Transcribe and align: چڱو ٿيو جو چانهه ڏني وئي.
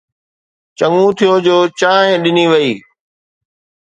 چڱو 0.77 1.03
ٿيو 1.17 1.33
جو 1.45 1.57
چانهه 1.79 2.15
ڏني 2.23 2.45
وئي. 2.51 2.71